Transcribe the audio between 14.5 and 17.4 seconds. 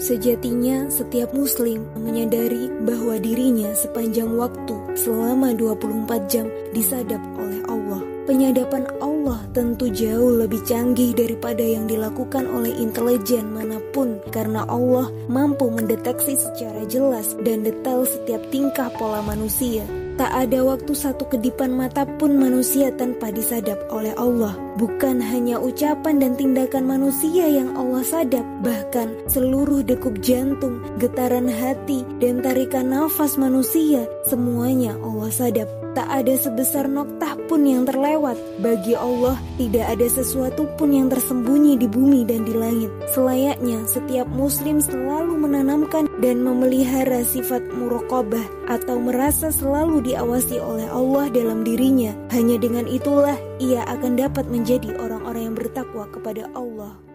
Allah mampu mendeteksi secara jelas